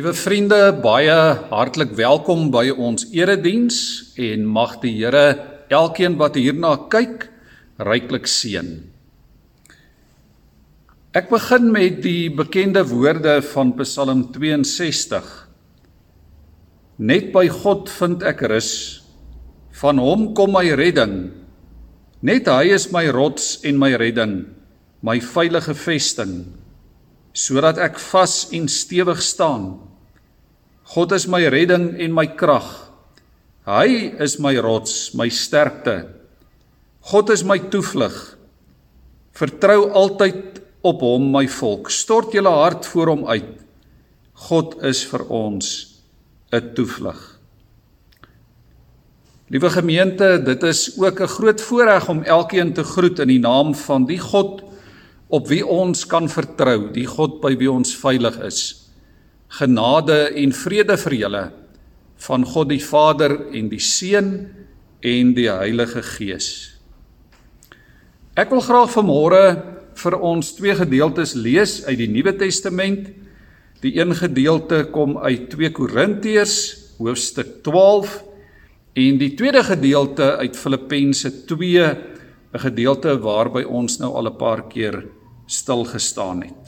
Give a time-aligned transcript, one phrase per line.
[0.00, 1.12] Liewe vriende, baie
[1.50, 3.74] hartlik welkom by ons erediens
[4.16, 5.34] en mag die Here
[5.68, 7.26] elkeen wat hierna kyk
[7.84, 8.70] ryklik seën.
[11.12, 15.28] Ek begin met die bekende woorde van Psalm 62.
[16.96, 18.72] Net by God vind ek rus.
[19.82, 21.28] Van hom kom my redding.
[22.24, 24.46] Net hy is my rots en my redding,
[25.04, 26.38] my veilige vesting
[27.36, 29.89] sodat ek vas en stewig staan.
[30.90, 32.66] God is my redding en my krag.
[33.68, 36.08] Hy is my rots, my sterkte.
[37.12, 38.16] God is my toevlug.
[39.38, 41.92] Vertrou altyd op hom, my volk.
[41.94, 43.52] Stort julle hart voor hom uit.
[44.50, 45.68] God is vir ons
[46.50, 47.38] 'n toevlug.
[49.50, 53.74] Liewe gemeente, dit is ook 'n groot voorreg om elkeen te groet in die naam
[53.74, 54.62] van die God
[55.28, 58.79] op wie ons kan vertrou, die God by wie ons veilig is.
[59.50, 61.44] Genade en vrede vir julle
[62.20, 64.34] van God die Vader en die Seun
[65.00, 66.48] en die Heilige Gees.
[68.38, 69.42] Ek wil graag vanmôre
[70.00, 73.08] vir ons twee gedeeltes lees uit die Nuwe Testament.
[73.82, 76.56] Die een gedeelte kom uit 2 Korintiërs
[77.00, 78.20] hoofstuk 12
[79.00, 81.84] en die tweede gedeelte uit Filippense 2,
[82.52, 85.06] 'n gedeelte waarby ons nou al 'n paar keer
[85.46, 86.59] stil gestaan het.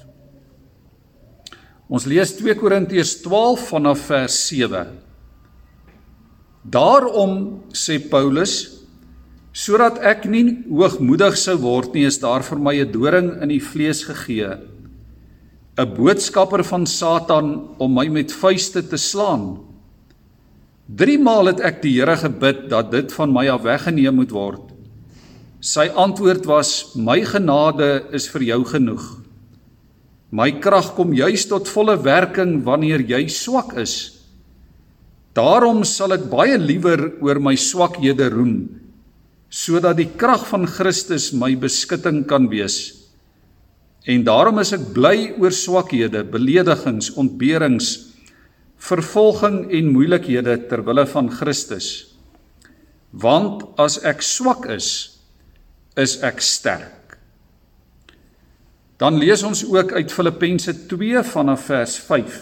[1.93, 4.87] Ons lees 2 Korintiërs 12 vanaf vers 7.
[6.65, 7.35] Daarom
[7.77, 8.79] sê Paulus
[9.53, 13.61] sodat ek nie hoogmoedig sou word nie is daar vir my 'n doring in die
[13.61, 14.57] vlees gegee
[15.77, 19.61] 'n boodskapper van Satan om my met vuiste te slaan.
[20.89, 24.73] 3 maal het ek die Here gebid dat dit van my af weggeneem moet word.
[25.61, 29.22] Sy antwoord was: "My genade is vir jou genoeg.
[30.33, 34.23] My krag kom juis tot volle werking wanneer jy swak is.
[35.37, 38.57] Daarom sal ek baie liewer oor my swakhede roem,
[39.53, 42.79] sodat die krag van Christus my beskutting kan wees.
[44.09, 47.93] En daarom is ek bly oor swakhede, beledigings, ontberings,
[48.83, 51.91] vervolging en moeilikhede ter wille van Christus.
[53.13, 54.89] Want as ek swak is,
[56.01, 57.02] is ek sterk.
[59.03, 62.37] Dan lees ons ook uit Filippense 2 vanaf vers 5.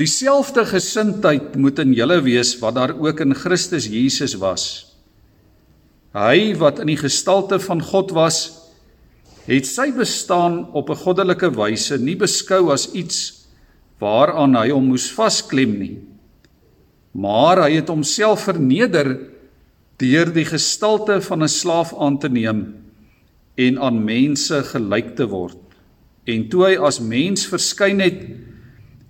[0.00, 4.64] Dieselfde gesindheid moet in julle wees wat daar ook in Christus Jesus was.
[6.16, 8.40] Hy wat in die gestalte van God was,
[9.44, 13.44] het sy bestaan op 'n goddelike wyse nie beskou as iets
[14.00, 15.98] waaraan hy hom moes vasklem nie.
[17.12, 19.18] Maar hy het homself verneder
[19.98, 22.87] deur die gestalte van 'n slaaf aan te neem
[23.58, 25.58] en aan mense gelyk te word.
[26.28, 28.20] En toe hy as mens verskyn het,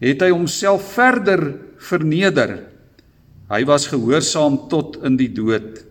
[0.01, 1.51] het hy homself verder
[1.83, 2.55] verneder.
[3.51, 5.83] Hy was gehoorsaam tot in die dood.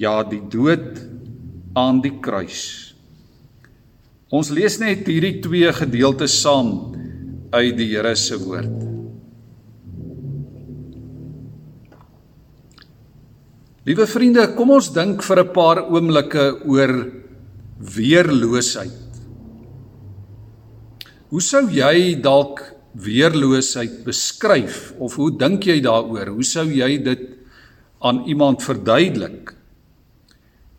[0.00, 1.00] Ja, die dood
[1.78, 2.94] aan die kruis.
[4.30, 6.92] Ons lees net hierdie twee gedeeltes saam
[7.50, 8.86] uit die Here se woord.
[13.88, 16.92] Liewe vriende, kom ons dink vir 'n paar oomblikke oor
[17.80, 18.92] weerloosheid.
[21.30, 22.62] Hoe sou jy dalk
[23.00, 26.34] weerloosheid beskryf of hoe dink jy daaroor?
[26.34, 27.22] Hoe sou jy dit
[28.04, 29.54] aan iemand verduidelik?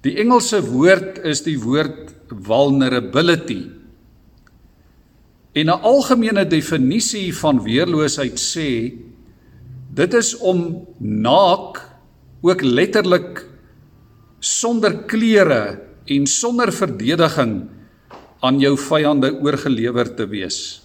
[0.05, 3.69] Die Engelse woord is die woord vulnerability.
[5.53, 8.93] En 'n algemene definisie van weerloosheid sê
[9.93, 11.81] dit is om naak
[12.41, 13.45] ook letterlik
[14.39, 17.55] sonder klere en sonder verdediging
[18.41, 20.81] aan jou vyande oorgelewer te wees.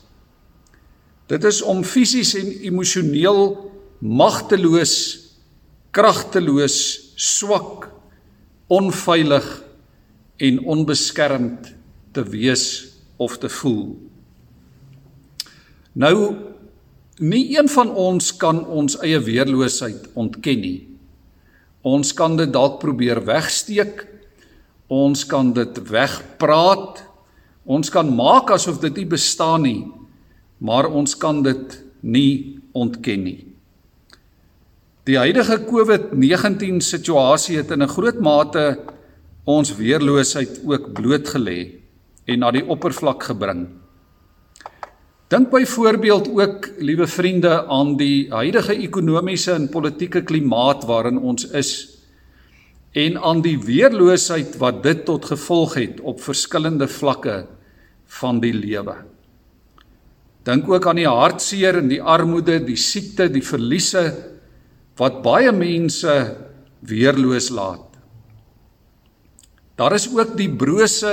[1.27, 3.57] Dit is om fisies en emosioneel
[3.99, 4.97] magteloos,
[5.91, 6.77] kragteloos,
[7.17, 7.89] swak,
[8.69, 9.47] onveilig
[10.37, 11.73] en onbeskermd
[12.13, 12.67] te wees
[13.17, 13.97] of te voel.
[15.97, 16.17] Nou
[17.17, 20.81] nie een van ons kan ons eie weerloosheid ontken nie.
[21.87, 24.05] Ons kan dit dalk probeer wegsteek.
[24.89, 27.03] Ons kan dit wegpraat.
[27.67, 29.81] Ons kan maak asof dit nie bestaan nie,
[30.63, 33.41] maar ons kan dit nie ontken nie.
[35.07, 38.79] Die huidige COVID-19 situasie het in 'n groot mate
[39.45, 41.79] ons weerloosheid ook blootgelê
[42.27, 43.69] en na die oppervlak gebring.
[45.29, 51.96] Dink byvoorbeeld ook, liewe vriende, aan die huidige ekonomiese en politieke klimaat waarin ons is
[52.97, 57.43] en aan die weerloosheid wat dit tot gevolg het op verskillende vlakke
[58.21, 58.97] van die lewe.
[60.47, 64.07] Dink ook aan die hartseer en die armoede, die siekte, die verliese
[64.97, 66.15] wat baie mense
[66.87, 67.85] weerloos laat.
[69.77, 71.13] Daar is ook die brose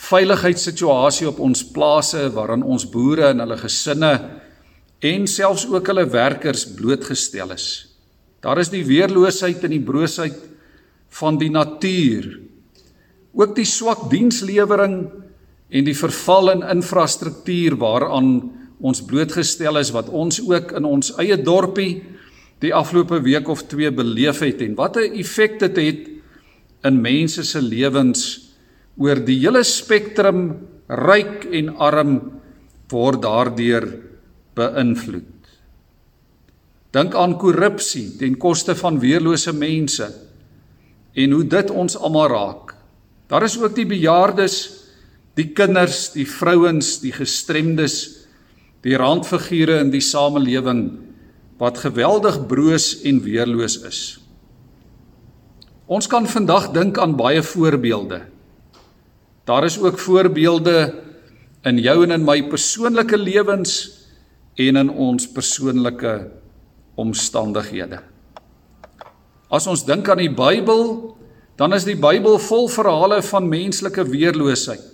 [0.00, 4.14] veiligheidssituasie op ons plase waarin ons boere en hulle gesinne
[5.06, 7.68] en selfs ook hulle werkers blootgestel is.
[8.42, 10.49] Daar is die weerloosheid en die broosheid
[11.10, 12.38] van die natuur.
[13.34, 14.96] Ook die swak dienslewering
[15.70, 21.36] en die verval in infrastruktuur waaraan ons blootgestel is wat ons ook in ons eie
[21.36, 22.00] dorpie
[22.60, 26.08] die afgelope week of twee beleef het en wat 'n effek dit het
[26.84, 28.50] in mense se lewens
[28.96, 30.56] oor die hele spektrum
[30.88, 32.40] ryk en arm
[32.90, 33.86] word daardeur
[34.54, 35.36] beïnvloed.
[36.90, 40.08] Dink aan korrupsie ten koste van weerlose mense
[41.14, 42.74] en hoe dit ons almal raak.
[43.30, 44.56] Daar is ook die bejaardes,
[45.38, 48.26] die kinders, die vrouens, die gestremdes,
[48.82, 50.84] die randfigure in die samelewing
[51.60, 54.00] wat geweldig broos en weerloos is.
[55.90, 58.22] Ons kan vandag dink aan baie voorbeelde.
[59.44, 60.94] Daar is ook voorbeelde
[61.66, 63.74] in jou en in my persoonlike lewens
[64.54, 66.14] en in ons persoonlike
[66.94, 68.00] omstandighede.
[69.50, 71.16] As ons dink aan die Bybel,
[71.58, 74.86] dan is die Bybel vol verhale van menslike weerloosheid.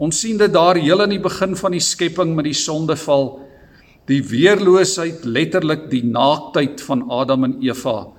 [0.00, 3.40] Ons sien dit daar heel in die begin van die skepping met die sondeval,
[4.08, 8.10] die weerloosheid, letterlik die naaktheid van Adam en Eva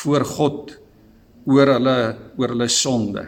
[0.00, 0.76] voor God
[1.46, 1.98] oor hulle
[2.36, 3.24] oor hulle sonde.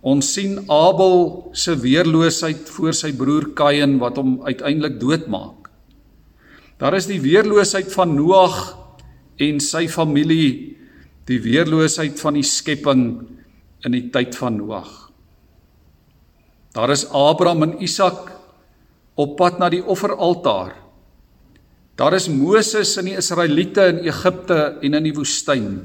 [0.00, 5.68] Ons sien Abel se weerloosheid voor sy broer Kain wat hom uiteindelik doodmaak.
[6.80, 8.79] Daar is die weerloosheid van Noag
[9.40, 10.76] en sy familie,
[11.28, 13.04] die weerloosheid van die skepping
[13.86, 14.90] in die tyd van Noag.
[16.76, 18.30] Daar is Abraham en Isak
[19.18, 20.76] op pad na die offeraltaar.
[21.98, 25.80] Daar is Moses en die Israeliete in Egipte en in die woestyn.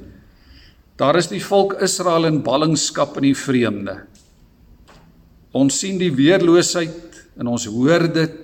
[0.95, 3.97] Daar is die volk Israel in ballingskap in die vreemde.
[5.55, 8.37] Ons sien die weerloosheid en ons hoor dit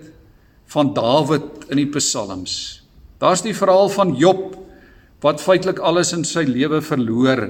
[0.72, 2.82] van Dawid in die psalms.
[3.22, 4.58] Daar's die verhaal van Job
[5.22, 7.46] wat feitelik alles in sy lewe verloor.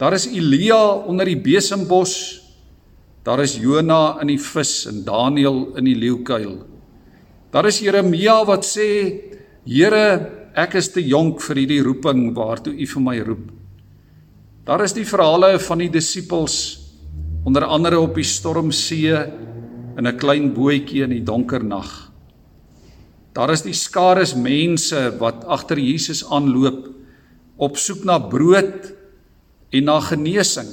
[0.00, 2.14] Daar is Elia onder die besembos.
[3.26, 6.54] Daar is Jona in die vis en Daniël in die leeukuil.
[7.52, 9.20] Daar is Jeremia wat sê:
[9.66, 13.50] "Here, ek is te jonk vir hierdie roeping waartoe U vir my roep."
[14.64, 16.80] Daar is die verhale van die disippels
[17.44, 19.16] onder andere op die stormsee
[19.96, 22.07] in 'n klein bootjie in die donker nag.
[23.36, 26.88] Daar is die skare mense wat agter Jesus aanloop
[27.58, 28.92] op soek na brood
[29.74, 30.68] en na genesing.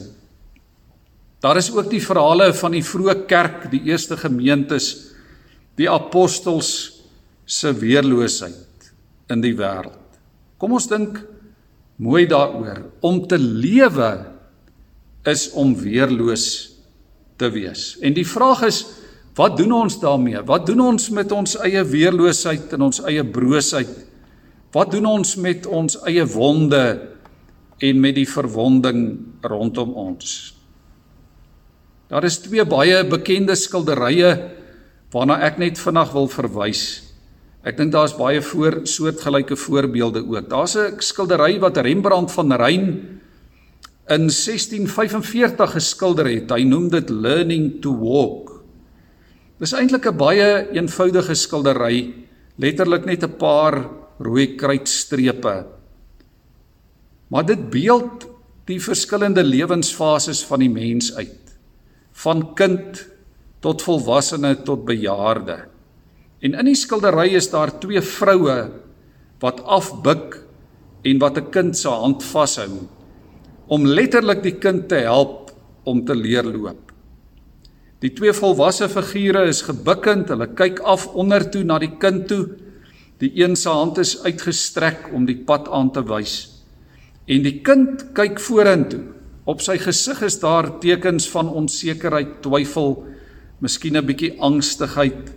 [1.43, 5.11] Daar is ook die verhale van die vroeë kerk, die eerste gemeentes,
[5.77, 6.71] die apostels
[7.45, 8.91] se weerloosheid
[9.29, 10.01] in die wêreld.
[10.57, 11.19] Kom ons dink
[12.01, 12.85] mooi daaroor.
[13.05, 14.11] Om te lewe
[15.27, 16.47] is om weerloos
[17.37, 17.95] te wees.
[18.01, 18.83] En die vraag is,
[19.35, 20.41] wat doen ons daarmee?
[20.47, 23.91] Wat doen ons met ons eie weerloosheid en ons eie broosheid?
[24.75, 26.83] Wat doen ons met ons eie wonde
[27.79, 29.01] en met die verwonding
[29.43, 30.55] rondom ons?
[32.11, 34.31] Daar is twee baie bekende skilderye
[35.15, 36.83] waarna ek net vinnig wil verwys.
[37.65, 40.49] Ek dink daar's baie voor soortgelyke voorbeelde ook.
[40.49, 42.85] Daar's 'n skildery wat Rembrandt van Ryn
[44.07, 46.51] in 1645 geskilder het.
[46.51, 48.44] Hy noem dit Learning to Walk.
[49.55, 52.13] Dis eintlik 'n baie eenvoudige skildery,
[52.59, 55.65] letterlik net 'n paar rooi kruitstrepe.
[57.29, 58.27] Maar dit beeld
[58.65, 61.57] die verskillende lewensfases van die mens uit.
[62.11, 63.07] Van kind
[63.61, 65.65] tot volwassene tot bejaarde.
[66.41, 68.71] En in die skildery is daar twee vroue
[69.39, 70.43] wat afbuk
[71.03, 72.87] en wat 'n kind se hand vashou
[73.67, 75.51] om letterlik die kind te help
[75.83, 76.84] om te leer loop.
[78.05, 82.43] Die twee volwasse figure is gebukkend, hulle kyk af onder toe na die kind toe.
[83.17, 86.35] Die een se hand is uitgestrek om die pad aan te wys.
[87.25, 89.01] En die kind kyk vorentoe.
[89.49, 92.93] Op sy gesig is daar tekens van onsekerheid, twyfel,
[93.57, 95.33] miskien 'n bietjie angstigheid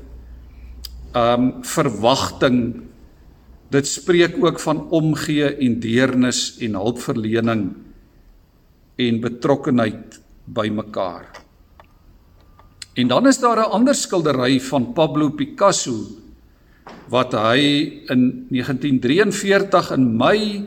[1.16, 2.82] um verwagting
[3.70, 7.76] dit spreek ook van omgee en deernis en hulpverlening
[8.96, 11.47] en betrokkenheid by mekaar.
[12.98, 15.94] En dan is daar 'n ander skildery van Pablo Picasso
[17.08, 17.58] wat hy
[18.08, 20.66] in 1943 in Mei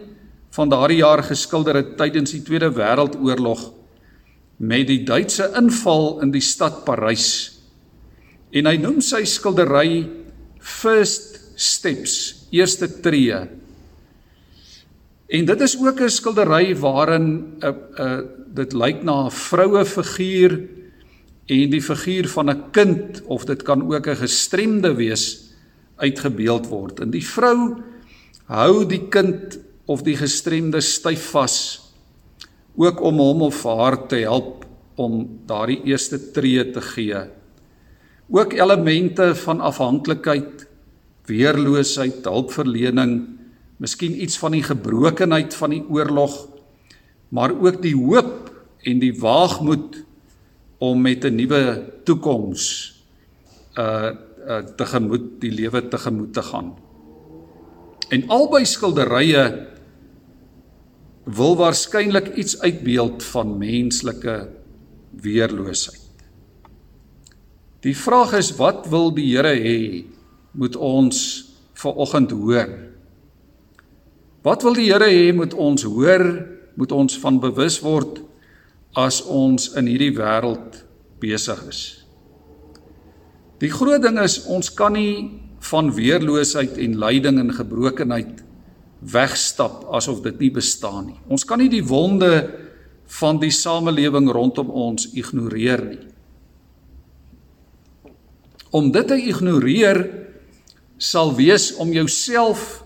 [0.50, 3.72] van daardie jaar geskilder het tydens die Tweede Wêreldoorlog
[4.58, 7.62] met die Duitse inval in die stad Parys
[8.52, 10.04] En hy noem sy skildery
[10.60, 13.38] First Steps, eerste tree.
[15.32, 18.20] En dit is ook 'n skildery waarin 'n uh, 'n uh,
[18.54, 20.81] dit lyk na 'n vroue figuur
[21.46, 25.54] en die figuur van 'n kind of dit kan ook 'n gestremde wees
[25.96, 27.00] uitgebeeld word.
[27.00, 27.82] En die vrou
[28.46, 31.56] hou die kind of die gestremde styf vas
[32.76, 37.20] ook om hom of haar te help om daardie eerste tree te gee.
[38.32, 40.68] Ook elemente van afhanklikheid,
[41.26, 43.28] weerloosheid, hulpverlening,
[43.78, 46.48] miskien iets van die gebrokenheid van die oorlog,
[47.30, 48.52] maar ook die hoop
[48.88, 50.04] en die waagmoed
[50.82, 51.62] om met 'n nuwe
[52.04, 52.64] toekoms
[53.78, 54.12] uh
[54.42, 56.74] uh tegemoet die lewe tegemoet te gaan.
[58.10, 59.68] En albei skilderye
[61.24, 64.50] wil waarskynlik iets uitbeeld van menslike
[65.22, 66.10] weerloosheid.
[67.86, 70.06] Die vraag is wat wil die Here hê
[70.52, 72.70] moet ons vanoggend hoor?
[74.42, 76.26] Wat wil die Here hê moet ons hoor,
[76.74, 78.21] moet ons van bewus word
[78.98, 80.82] as ons in hierdie wêreld
[81.22, 81.82] besig is?
[83.62, 88.42] Die groot ding is ons kan nie van weerloosheid en lyding en gebrokenheid
[89.02, 91.20] wegstap asof dit nie bestaan nie.
[91.30, 92.32] Ons kan nie die wonde
[93.20, 96.06] van die samelewing rondom ons ignoreer nie.
[98.72, 100.06] Om dit te ignoreer
[101.02, 102.84] sal wees om jouself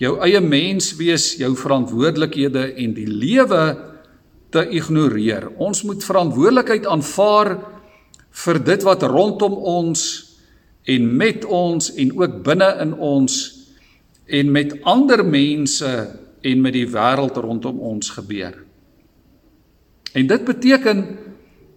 [0.00, 3.89] jou eie menswees, jou verantwoordelikhede en die lewe
[4.50, 5.48] te ignoreer.
[5.62, 7.54] Ons moet verantwoordelikheid aanvaar
[8.44, 10.02] vir dit wat rondom ons
[10.90, 13.38] en met ons en ook binne in ons
[14.30, 15.90] en met ander mense
[16.40, 18.54] en met die wêreld rondom ons gebeur.
[20.14, 21.04] En dit beteken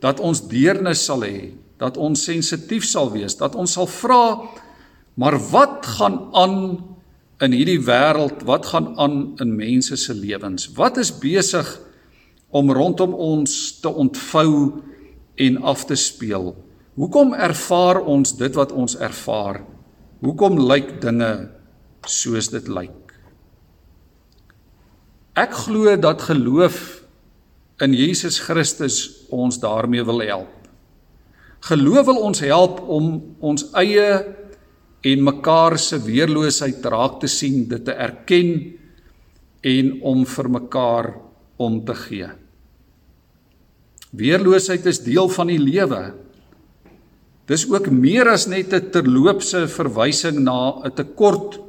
[0.01, 4.25] dat ons deernis sal hê, dat ons sensitief sal wees, dat ons sal vra
[5.13, 6.56] maar wat gaan aan
[7.44, 8.42] in hierdie wêreld?
[8.48, 10.72] Wat gaan aan in mense se lewens?
[10.74, 11.92] Wat is besig om
[12.54, 14.82] rondom ons te ontvou
[15.36, 16.54] en af te speel?
[16.94, 19.64] Hoekom ervaar ons dit wat ons ervaar?
[20.22, 21.32] Hoekom lyk dinge
[22.06, 23.16] soos dit lyk?
[25.34, 26.78] Ek glo dat geloof
[27.82, 30.54] in Jesus Christus ons daarmee wil help.
[31.66, 33.10] Geloof wil ons help om
[33.42, 34.08] ons eie
[35.04, 38.54] en mekaar se weerloosheid raak te sien, dit te erken
[39.64, 41.14] en om vir mekaar
[41.58, 42.30] om te gee.
[44.13, 46.13] Weerloosheid is deel van die lewe.
[47.50, 51.60] Dis ook meer as net 'n terloopse verwysing na 'n tekort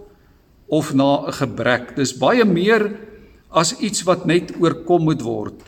[0.68, 1.96] of na 'n gebrek.
[1.96, 3.00] Dis baie meer
[3.50, 5.60] as iets wat net oorkom moet word.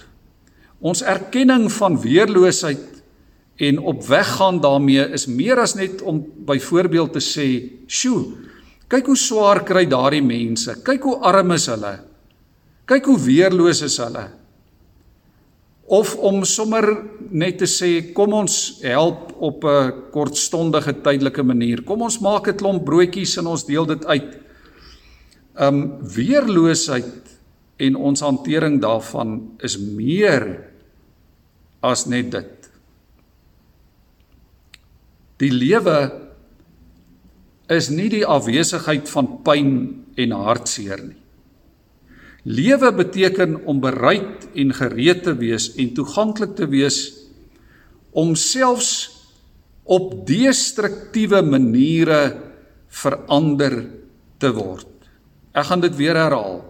[0.81, 3.03] Ons erkenning van weerloosheid
[3.57, 7.49] en op weg gaan daarmee is meer as net om byvoorbeeld te sê,
[7.89, 8.25] "Sjoe,
[8.89, 10.83] kyk hoe swaar kry daardie mense.
[10.83, 12.01] Kyk hoe arm is hulle.
[12.85, 14.46] Kyk hoe weerloos is hulle."
[15.87, 16.89] Of om sommer
[17.31, 21.83] net te sê, "Kom ons help op 'n kortstondige tydelike manier.
[21.83, 24.39] Kom ons maak 'n klomp broodjies en ons deel dit uit."
[25.59, 27.39] Um weerloosheid
[27.77, 30.65] en ons hantering daarvan is meer
[31.81, 32.71] as net dit.
[35.37, 36.27] Die lewe
[37.69, 41.26] is nie die afwesigheid van pyn en hartseer nie.
[42.47, 46.99] Lewe beteken om bereid en gereed te wees en toeganklik te wees
[48.15, 48.93] om selfs
[49.83, 52.21] op destruktiewe maniere
[52.87, 53.75] verander
[54.39, 54.89] te word.
[55.57, 56.61] Ek gaan dit weer herhaal.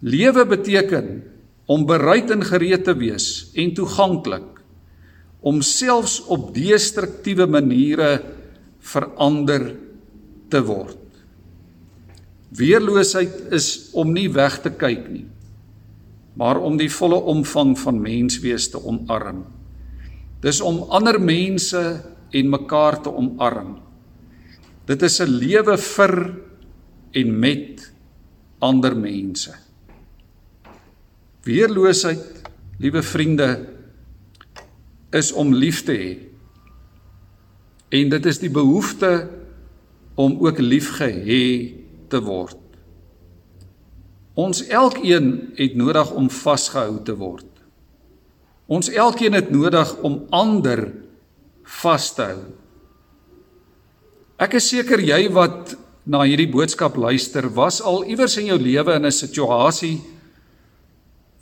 [0.00, 1.10] Lewe beteken
[1.68, 4.56] om bereid en gereed te wees en toeganklik
[5.44, 8.10] om selfs op destruktiewe maniere
[8.80, 9.70] verander
[10.50, 10.97] te word.
[12.56, 15.26] Weerloosheid is om nie weg te kyk nie,
[16.38, 19.44] maar om die volle omvang van menswees te omarm.
[20.40, 21.82] Dis om ander mense
[22.30, 23.78] en mekaar te omarm.
[24.88, 26.14] Dit is 'n lewe vir
[27.12, 27.92] en met
[28.58, 29.52] ander mense.
[31.42, 33.68] Weerloosheid, liewe vriende,
[35.10, 36.18] is om lief te hê.
[37.88, 39.28] En dit is die behoefte
[40.14, 41.77] om ook liefgehê
[42.10, 42.58] te word.
[44.38, 47.46] Ons elkeen het nodig om vasgehou te word.
[48.68, 50.84] Ons elkeen het nodig om ander
[51.80, 52.42] vas te hou.
[54.38, 55.74] Ek is seker jy wat
[56.08, 59.98] na hierdie boodskap luister, was al iewers in jou lewe in 'n situasie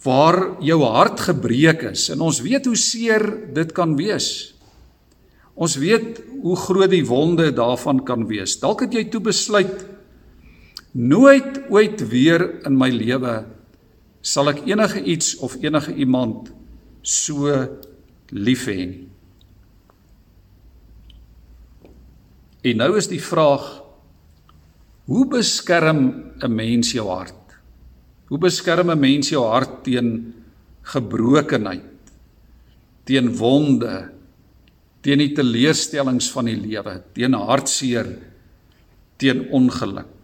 [0.03, 4.55] waar jou hart gebreek is en ons weet hoe seer dit kan wees.
[5.55, 8.59] Ons weet hoe groot die wonde daarvan kan wees.
[8.61, 9.96] Dalk het jy toe besluit
[10.97, 13.45] nooit ooit weer in my lewe
[14.25, 16.49] sal ek enige iets of enige iemand
[17.07, 17.53] so
[18.33, 19.05] lief hê nie.
[22.67, 23.67] En nou is die vraag
[25.07, 27.55] hoe beskerm 'n mens jou hart?
[28.27, 30.35] Hoe beskerm 'n mens jou hart teen
[30.83, 32.11] gebrokenheid,
[33.05, 34.11] teen wonde,
[35.03, 38.19] teen die teleurstellings van die lewe, teen hartseer,
[39.17, 40.16] teen ongeluk?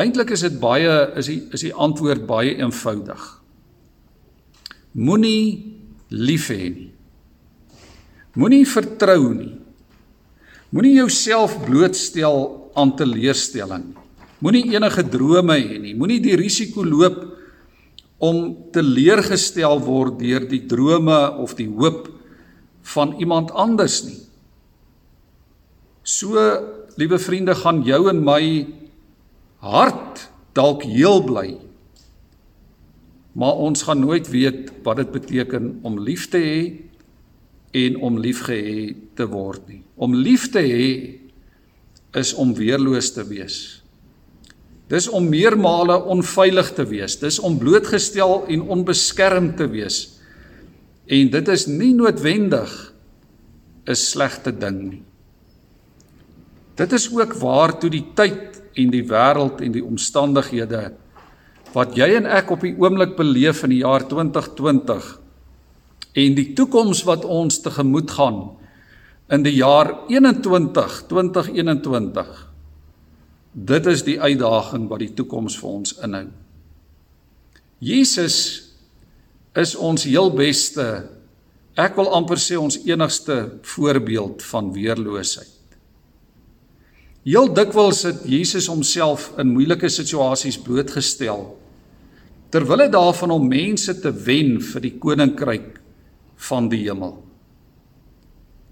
[0.00, 3.24] Eintlik is dit baie is die is die antwoord baie eenvoudig.
[4.96, 5.76] Moenie
[6.10, 6.90] lief hê nie.
[8.38, 9.54] Moenie vertrou nie.
[10.70, 12.46] Moenie jouself blootstel
[12.78, 14.06] aan teleurstelling nie.
[14.40, 15.94] Moenie enige drome hê nie.
[15.94, 17.20] Moenie die risiko loop
[18.20, 22.08] om teleurgestel word deur die drome of die hoop
[22.94, 24.18] van iemand anders nie.
[26.04, 26.36] So,
[27.00, 28.42] liewe vriende, gaan jou en my
[29.60, 31.56] hart dalk heel bly.
[33.32, 36.62] Maar ons gaan nooit weet wat dit beteken om lief te hê
[37.70, 39.82] en om liefgehê te word nie.
[39.94, 40.88] Om lief te hê
[42.18, 43.58] is om weerloos te wees.
[44.90, 47.14] Dis om meermale onveilig te wees.
[47.20, 50.00] Dis om blootgestel en onbeskermd te wees.
[51.06, 52.72] En dit is nie noodwendig
[53.86, 55.02] 'n slegte ding nie.
[56.74, 60.90] Dit is ook waartoe die tyd en die wêreld en die omstandighede
[61.74, 65.10] wat jy en ek op die oomblik beleef in die jaar 2020
[66.24, 68.40] en die toekoms wat ons tegemoet gaan
[69.30, 72.32] in die jaar 21 2021
[73.52, 76.26] dit is die uitdaging wat die toekoms vir ons inhou.
[77.82, 78.36] Jesus
[79.58, 80.86] is ons heel beste
[81.80, 85.59] ek wil amper sê ons enigste voorbeeld van weerloosheid
[87.26, 91.50] Heel dikwels het Jesus homself in moeilike situasies blootgestel
[92.50, 95.76] ter wille daarvan om mense te wen vir die koninkryk
[96.48, 97.12] van die hemel.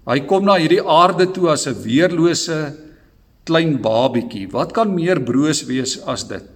[0.09, 2.75] Hy kom na hierdie aarde toe as 'n weerlose
[3.45, 4.49] klein babietjie.
[4.51, 6.49] Wat kan meer broos wees as dit?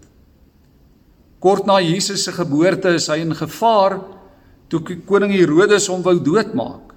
[1.39, 4.01] Kort na Jesus se geboorte is hy in gevaar
[4.69, 6.93] toe koning Herodes hom wou doodmaak.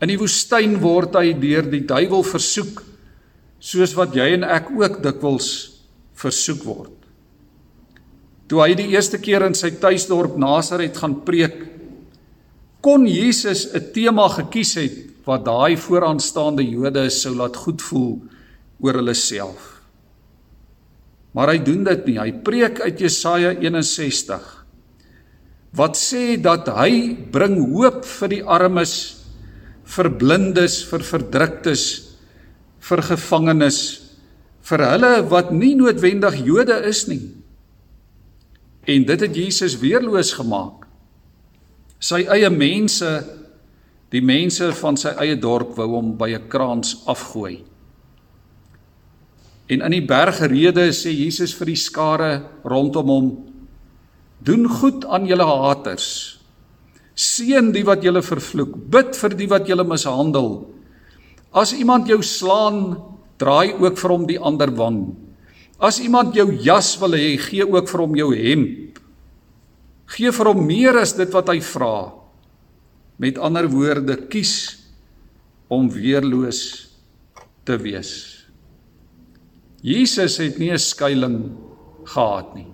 [0.00, 2.82] In die woestyn word hy deur die duiwel versoek
[3.66, 5.48] soos wat jy en ek ook dikwels
[6.16, 6.92] versoek word.
[8.46, 11.64] Toe hy die eerste keer in sy tuisdorp Nasaret gaan preek,
[12.80, 18.22] kon Jesus 'n tema gekies het wat daai vooraanstaande Jode sou laat goed voel
[18.80, 19.82] oor hulle self.
[21.34, 22.18] Maar hy doen dit nie.
[22.18, 24.52] Hy preek uit Jesaja 61
[25.76, 29.24] wat sê dat hy bring hoop vir die armes,
[29.84, 32.05] vir blindes, vir verdruktes,
[32.86, 33.80] vir gevangenes,
[34.66, 37.22] vir hulle wat nie noodwendig Jode is nie.
[38.86, 40.86] En dit het Jesus weerloos gemaak
[42.06, 43.08] sy eie mense
[44.12, 47.64] die mense van sy eie dorp wou hom by 'n kraans afgooi.
[49.68, 53.44] En in die bergrede sê Jesus vir die skare rondom hom:
[54.40, 56.38] Doen goed aan julle haters.
[57.16, 60.75] Seën die wat julle vervloek, bid vir die wat julle mishandel.
[61.56, 62.98] As iemand jou slaan,
[63.40, 65.00] draai ook vir hom die ander wang.
[65.80, 69.00] As iemand jou jas wil hê, gee ook vir hom jou hemp.
[70.16, 72.12] Gee vir hom meer as dit wat hy vra.
[73.20, 74.76] Met ander woorde, kies
[75.72, 76.60] om weerloos
[77.66, 78.12] te wees.
[79.82, 81.52] Jesus het nie 'n skuilings
[82.04, 82.66] gehad nie.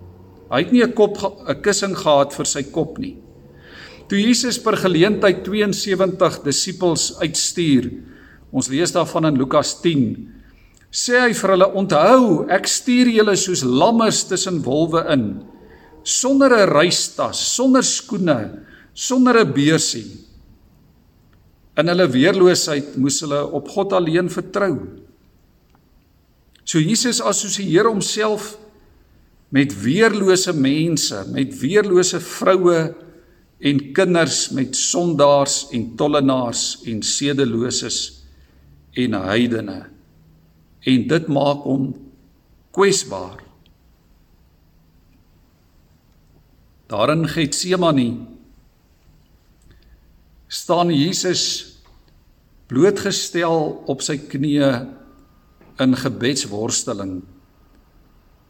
[0.51, 3.17] Hy het nie 'n kop 'n kussing gehad vir sy kop nie.
[4.09, 7.91] Toe Jesus per geleentheid 72 disippels uitstuur,
[8.53, 10.29] ons lees daarvan in Lukas 10,
[10.93, 15.53] sê hy vir hulle: "Onthou, ek stuur julle soos lammers tussen wolwe in."
[16.03, 20.07] sonder 'n reistas, sonder skoene, sonder 'n beursie.
[21.77, 24.89] In hulle weerloosheid moes hulle op God alleen vertrou.
[26.65, 28.59] So Jesus assosieer homself
[29.49, 32.95] met weerlose mense, met weerlose vroue
[33.61, 38.22] en kinders, met sondaars en tollenaars en sedeloses
[38.93, 39.79] en heidene.
[40.83, 41.93] En dit maak hom
[42.75, 43.41] kwesbaar.
[46.93, 48.09] Daar in Getsemane
[50.53, 51.45] staan Jesus
[52.69, 54.73] blootgestel op sy knieë
[55.81, 57.23] in gebedsworsteling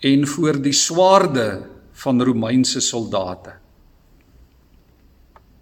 [0.02, 1.62] en voor die swaarde
[2.02, 3.54] van Romeinse soldate.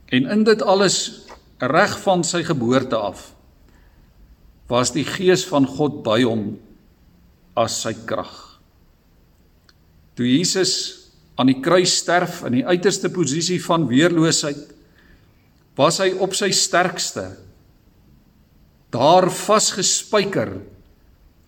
[0.09, 1.27] En in dit alles
[1.61, 3.29] reg van sy geboorte af
[4.70, 6.54] was die gees van God by hom
[7.59, 8.33] as sy krag.
[10.14, 10.72] Toe Jesus
[11.40, 14.61] aan die kruis sterf in die uiterste posisie van weerloosheid,
[15.78, 17.30] was hy op sy sterkste
[18.90, 20.56] daar vasgespijker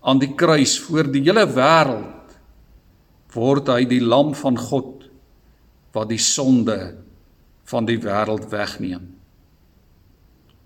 [0.07, 2.37] aan die kruis voor die hele wêreld
[3.35, 5.07] word hy die lam van God
[5.95, 6.79] wat die sonde
[7.69, 9.05] van die wêreld wegneem.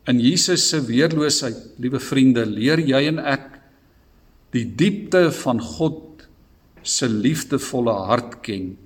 [0.07, 3.49] In Jesus se weerloosheid, liewe vriende, leer jy en ek
[4.55, 6.27] die diepte van God
[6.87, 8.77] se liefdevolle hart ken.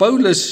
[0.00, 0.42] Paulus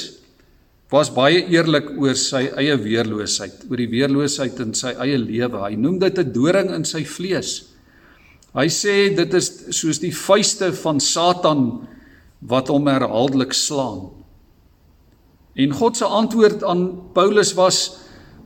[0.89, 5.59] was baie eerlik oor sy eie weerloosheid, oor die weerloosheid in sy eie lewe.
[5.61, 7.69] Hy noem dit 'n doring in sy vlees.
[8.55, 11.87] Hy sê dit is soos die vuiste van Satan
[12.41, 14.09] wat hom herhaaldelik slaan.
[15.55, 17.99] En God se antwoord aan Paulus was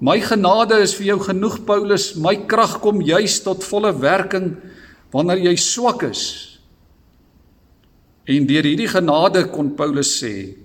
[0.04, 4.50] My genade is vir jou genoeg Paulus, my krag kom juis tot volle werking
[5.14, 6.24] wanneer jy swak is.
[8.28, 10.58] En deur hierdie genade kon Paulus sê,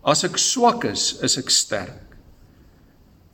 [0.00, 2.16] as ek swak is, is ek sterk.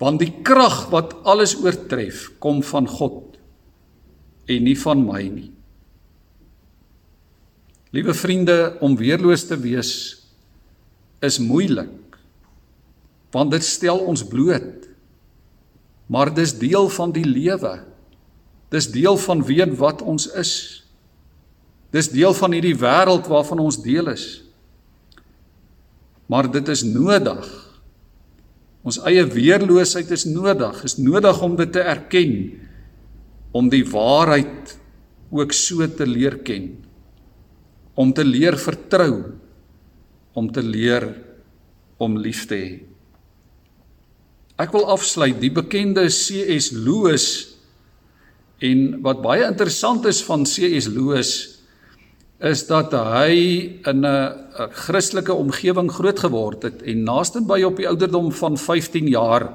[0.03, 3.39] Want die krag wat alles oortref, kom van God
[4.51, 5.51] en nie van my nie.
[7.95, 9.93] Liewe vriende, om weerloos te wees
[11.23, 12.19] is moeilik.
[13.31, 14.91] Want dit stel ons bloot.
[16.07, 17.79] Maar dis deel van die lewe.
[18.75, 20.85] Dis deel van wie wat ons is.
[21.95, 24.43] Dis deel van hierdie wêreld waarvan ons deel is.
[26.27, 27.45] Maar dit is nodig.
[28.85, 30.83] Ons eie weerloosheid is nodig.
[30.85, 32.35] Is nodig om dit te erken
[33.55, 34.75] om die waarheid
[35.31, 36.73] ook so te leer ken.
[37.95, 39.39] Om te leer vertrou,
[40.35, 41.07] om te leer
[42.03, 42.94] om lief te hê.
[44.61, 45.41] Ek wil afsluit.
[45.43, 47.27] Die bekende CS Lewis
[48.63, 51.33] en wat baie interessant is van CS Lewis
[52.45, 53.35] is dat hy
[53.83, 59.51] in 'n Christelike omgewing groot geword het en naastenby op die ouderdom van 15 jaar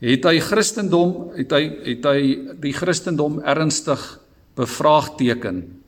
[0.00, 2.20] het hy Christendom het hy het hy
[2.60, 4.20] die Christendom ernstig
[4.56, 5.80] bevraagteken.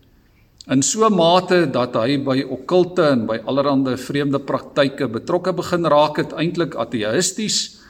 [0.70, 6.16] In so mate dat hy by okkulte en by allerlei vreemde praktyke betrokke begin raak
[6.16, 7.81] het eintlik ateïsties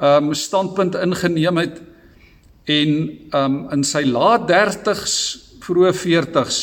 [0.00, 1.80] um standpunt ingeneem het
[2.70, 2.92] en
[3.36, 5.16] um in sy laat 30s
[5.60, 6.60] vroeë 40s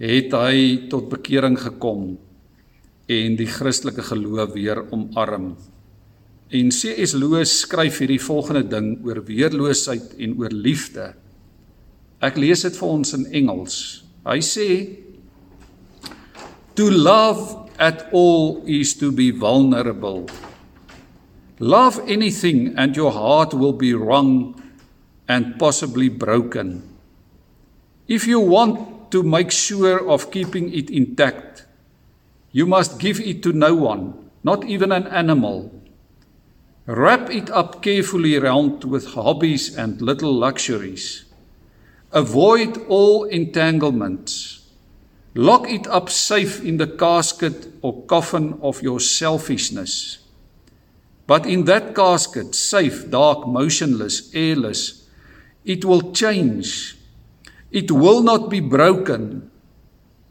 [0.00, 0.56] het hy
[0.90, 2.14] tot bekering gekom
[3.10, 5.52] en die Christelike geloof weer omarm.
[6.50, 7.14] En C.S.
[7.18, 11.12] Lewis skryf hierdie volgende ding oor weerloosheid en oor liefde.
[12.22, 13.76] Ek lees dit vir ons in Engels.
[14.26, 14.68] Hy sê
[16.78, 20.24] To love at all is to be vulnerable.
[21.60, 24.56] Love anything and your heart will be wrung
[25.28, 26.82] and possibly broken.
[28.08, 31.66] If you want to make sure of keeping it intact,
[32.50, 35.70] you must give it to no one, not even an animal.
[36.86, 41.26] Wrap it up carefully round with hobbies and little luxuries.
[42.10, 44.66] Avoid all entanglements.
[45.34, 50.19] Lock it up safe in the casket or coffin of your selfishness.
[51.30, 55.06] But in that casket, safe, dark, motionless, airless,
[55.62, 56.98] it will change.
[57.70, 59.48] It will not be broken.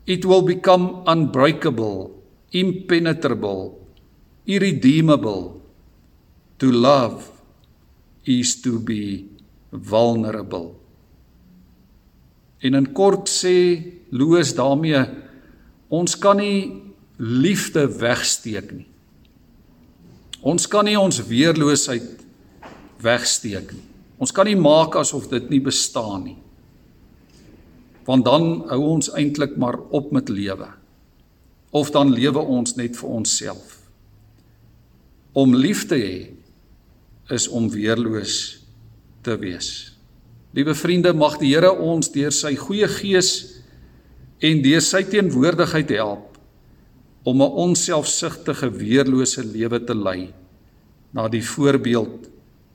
[0.05, 2.19] It will become unbreakable,
[2.51, 3.79] impenetrable,
[4.45, 5.63] irredeemable.
[6.59, 7.31] To love
[8.25, 9.31] is to be
[9.71, 10.75] vulnerable.
[12.59, 13.55] En in kort sê
[14.11, 15.07] Loos daarmee
[15.87, 18.89] ons kan nie liefde wegsteek nie.
[20.41, 22.21] Ons kan nie ons weerloosheid
[23.03, 23.85] wegsteek nie.
[24.19, 26.37] Ons kan nie maak asof dit nie bestaan nie.
[28.07, 30.67] Want dan hou ons eintlik maar op met lewe.
[31.75, 33.77] Of dan lewe ons net vir onsself.
[35.37, 38.63] Om lief te hê is om weerloos
[39.23, 39.93] te wees.
[40.57, 43.59] Liewe vriende, mag die Here ons deur sy goeie gees
[44.41, 46.28] en deur sy teenwoordigheid help
[47.23, 50.33] om 'n onselfsugtige weerlose lewe te lei
[51.11, 52.29] na die voorbeeld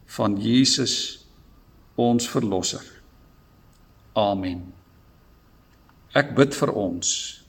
[0.06, 1.26] van Jesus
[1.94, 2.84] ons verlosser.
[4.12, 4.72] Amen.
[6.14, 7.40] Ek bid vir ons.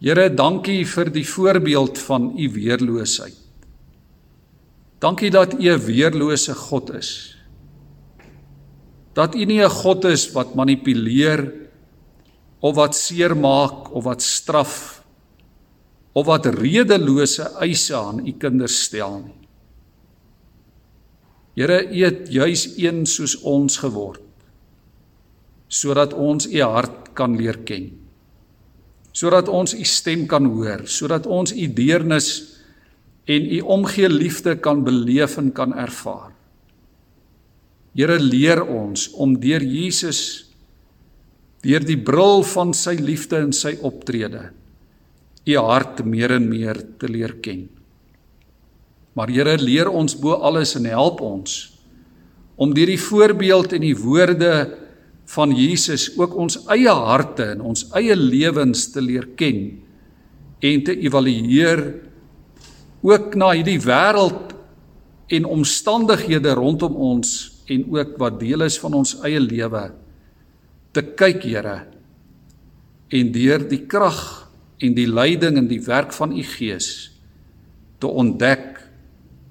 [0.00, 3.36] Here, dankie vir die voorbeeld van u weerloosheid.
[5.00, 7.36] Dankie dat u 'n weerlose God is.
[9.12, 11.52] Dat u nie 'n God is wat manipuleer
[12.60, 15.02] of wat seermaak of wat straf
[16.12, 19.40] of wat redelose eise aan u kinders stel nie.
[21.58, 24.26] Here, U het juis een soos ons geword
[25.70, 27.92] sodat ons U hart kan leer ken.
[29.14, 32.30] Sodat ons U stem kan hoor, sodat ons U deernis
[33.30, 36.32] en U omgee liefde kan beleef en kan ervaar.
[37.94, 40.49] Here leer ons om deur Jesus
[41.64, 44.48] deur die bril van sy liefde en sy optrede
[45.48, 47.64] u hart meer en meer te leer ken.
[49.16, 51.66] Maar Here leer ons bo alles en help ons
[52.60, 54.52] om deur die voorbeeld en die woorde
[55.32, 59.62] van Jesus ook ons eie harte en ons eie lewens te leer ken
[60.60, 61.80] en te evalueer
[63.00, 64.52] ook na hierdie wêreld
[65.32, 67.32] en omstandighede rondom ons
[67.70, 69.86] en ook wat deel is van ons eie lewe
[70.92, 71.78] te kyk Here
[73.10, 74.50] en deur die krag
[74.80, 77.10] en die leiding en die werk van u Gees
[78.00, 78.80] te ontdek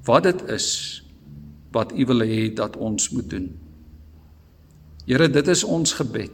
[0.08, 0.70] wat dit is
[1.72, 3.50] wat u wil hê dat ons moet doen.
[5.06, 6.34] Here, dit is ons gebed.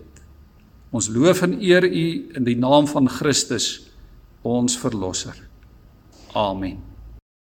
[0.95, 3.87] Ons loof en eer u in die naam van Christus,
[4.43, 5.35] ons verlosser.
[6.35, 6.94] Amen.